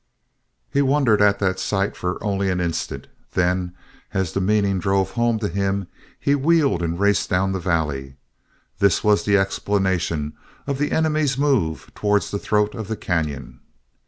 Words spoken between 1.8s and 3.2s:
for only an instant;